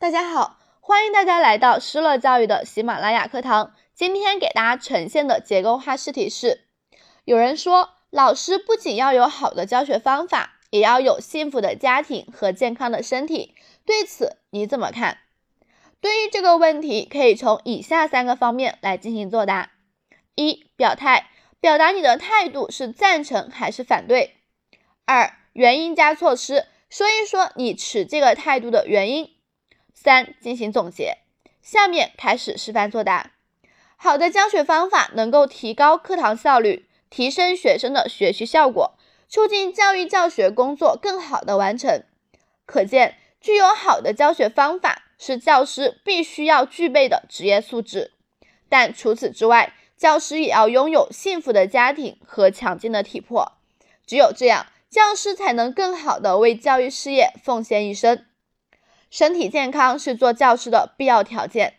[0.00, 3.74] 大家好，欢迎大家来到施乐教育的喜马拉雅课堂。
[3.94, 6.64] 今天给大家呈现的结构化试题是：
[7.26, 13.54] 有人说，老师不仅要有好的教学方法，也要有幸福的家庭和健康的身体。
[13.84, 15.18] 对此你怎么看？
[16.00, 19.70] 对于这个问题，可以从以下三个方面来进行作答：
[20.34, 21.28] 一、表态，
[21.60, 24.30] 表达你的态度是赞成还是反对；
[25.04, 29.34] 二、原因加措施，说一说你持这个态度的原因。
[30.02, 31.18] 三、进行总结。
[31.60, 33.32] 下面开始示范作答。
[33.96, 38.94] 好的教学方法能够提高课堂效率，提升学生的学习效果，
[39.28, 42.02] 促进教育教学工作更好的完成。
[42.64, 48.12] 可见，具有好的教学方法是教师必须要具备的职业素质。
[48.70, 53.52] 但除此之外，教师也要拥有幸福的家庭和强劲的体魄。
[54.06, 58.24] 只有这样，教师才能更好的为教育事业奉献一生。
[59.10, 61.74] 身体健康是做教师的必要条件。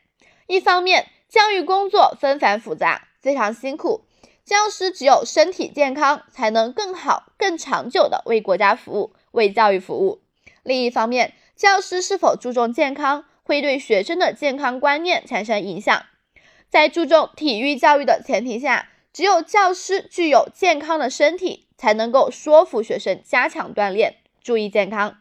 [0.48, 4.04] 一方面，教育工作纷繁复杂，非常辛苦，
[4.44, 10.22] 教师只有身体健康，才能更好、更长久的为国家服务、为教育服务。
[10.64, 16.06] 另一方面，教师是否注重健康，会对学生的健康观念产生影响。
[16.70, 25.18] 在注重体育教育的前提下，只有教师具有健康的身体，才能够说服学生加强锻炼，注意健康。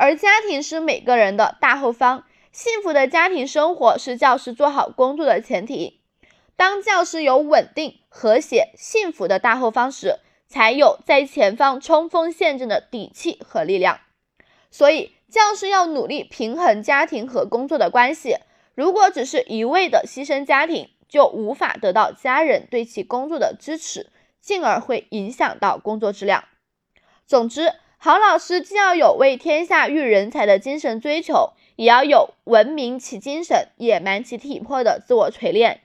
[0.00, 6.02] 而家庭是每个人的大后方，幸福的家庭生活是教师做好工作的前提。
[6.54, 13.98] 当教师有稳定、和谐、幸福的大后方时，才有在前方冲锋陷阵的底气和力量。
[14.70, 18.36] 所以，教师要努力平衡家庭和工作的关系。
[18.76, 24.10] 如果只是一味的牺牲家庭，就无法得到家人对其工作的支持，
[24.40, 26.44] 进而会影响到工作质量。
[27.26, 27.72] 总之。
[28.00, 35.78] 好老师既要有为天下育人才的精神追求，也要有文明其精神、野蛮其体魄的自我锤炼；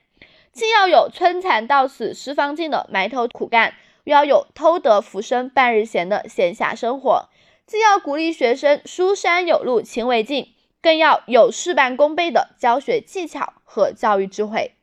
[0.52, 7.28] 既要有春蚕到死丝方尽的埋头苦干，又要有偷得浮生半日闲的闲暇生活；
[7.66, 14.76] 既要鼓励学生书山有路勤为径，更要有事半功倍的教学技巧和教育智慧。